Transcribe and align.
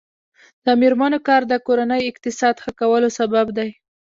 د 0.65 0.67
میرمنو 0.81 1.19
کار 1.27 1.41
د 1.51 1.53
کورنۍ 1.67 2.01
اقتصاد 2.09 2.55
ښه 2.63 2.71
کولو 2.79 3.09
سبب 3.19 3.45
دی. 3.57 3.69